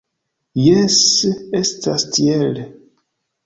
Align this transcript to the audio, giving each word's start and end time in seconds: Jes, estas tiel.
Jes, 0.61 0.95
estas 1.61 2.09
tiel. 2.19 2.61